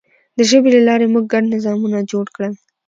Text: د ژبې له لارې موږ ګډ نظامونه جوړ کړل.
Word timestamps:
د 0.37 0.39
ژبې 0.49 0.69
له 0.75 0.81
لارې 0.89 1.05
موږ 1.13 1.25
ګډ 1.33 1.43
نظامونه 1.55 1.97
جوړ 2.11 2.25
کړل. 2.35 2.53